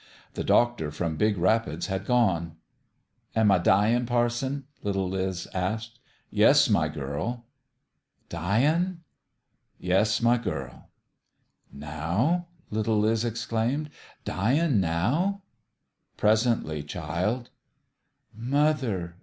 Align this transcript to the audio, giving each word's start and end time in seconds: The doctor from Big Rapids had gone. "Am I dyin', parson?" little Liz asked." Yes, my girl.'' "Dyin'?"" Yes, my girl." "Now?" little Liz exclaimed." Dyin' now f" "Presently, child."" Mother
The 0.33 0.43
doctor 0.43 0.89
from 0.89 1.15
Big 1.15 1.37
Rapids 1.37 1.85
had 1.85 2.07
gone. 2.07 2.55
"Am 3.35 3.51
I 3.51 3.59
dyin', 3.59 4.07
parson?" 4.07 4.63
little 4.81 5.07
Liz 5.07 5.47
asked." 5.53 5.99
Yes, 6.31 6.67
my 6.71 6.87
girl.'' 6.87 7.45
"Dyin'?"" 8.27 9.01
Yes, 9.89 10.19
my 10.19 10.39
girl." 10.39 10.89
"Now?" 11.71 12.47
little 12.71 12.97
Liz 12.99 13.23
exclaimed." 13.23 13.91
Dyin' 14.25 14.79
now 14.79 15.43
f" 16.15 16.17
"Presently, 16.17 16.81
child."" 16.81 17.51
Mother 18.35 19.17